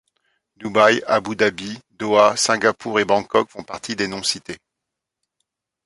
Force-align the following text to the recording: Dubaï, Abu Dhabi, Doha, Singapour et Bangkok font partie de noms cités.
Dubaï, 0.57 1.03
Abu 1.05 1.35
Dhabi, 1.35 1.77
Doha, 1.91 2.35
Singapour 2.35 2.99
et 2.99 3.05
Bangkok 3.05 3.51
font 3.51 3.61
partie 3.61 3.95
de 3.95 4.07
noms 4.07 4.23
cités. 4.23 4.57